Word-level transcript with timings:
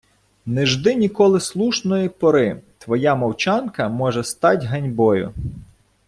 Не 0.45 0.65
жди 0.65 0.95
ніколи 0.95 1.39
слушної 1.39 2.09
пори– 2.09 2.61
твоя 2.77 3.15
мовчанка 3.15 3.89
може 3.89 4.23
стать 4.23 4.63
ганьбою! 4.63 5.33